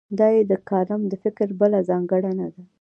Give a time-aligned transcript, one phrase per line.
[0.19, 2.61] دا یې د کالم د فکر بله ځانګړنه ده.